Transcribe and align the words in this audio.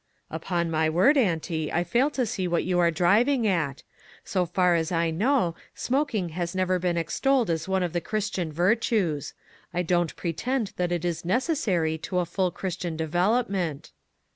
""Upon 0.31 0.71
my 0.71 0.89
word, 0.89 1.15
auntie, 1.15 1.71
I 1.71 1.83
fail 1.83 2.09
to 2.09 2.25
see 2.25 2.47
what 2.47 2.63
you 2.63 2.79
are 2.79 2.89
driving 2.89 3.45
at. 3.45 3.83
So 4.23 4.47
far 4.47 4.73
as 4.73 4.91
I 4.91 5.11
know, 5.11 5.53
smoking 5.75 6.29
has 6.29 6.55
never 6.55 6.79
been 6.79 6.97
extolled 6.97 7.51
as 7.51 7.67
one 7.67 7.83
of 7.83 7.93
the 7.93 8.01
Christian 8.01 8.51
virtues. 8.51 9.35
I 9.71 9.83
don't 9.83 10.15
pretend 10.15 10.73
that 10.77 10.91
it 10.91 11.05
is 11.05 11.23
necessary 11.23 11.99
to 11.99 12.17
a 12.17 12.25
full 12.25 12.49
Christian 12.49 12.97
develop 12.97 13.47
ment." 13.47 13.91